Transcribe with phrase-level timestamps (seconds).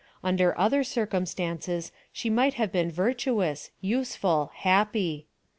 [0.23, 5.27] Under other circumstances she might have been virtuous, useful, happy.